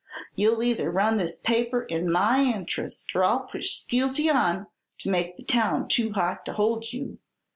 [0.35, 4.65] You'll either run this paper in my interest or I'll push Skeelty on
[4.97, 7.19] to make the town too hot to hold you.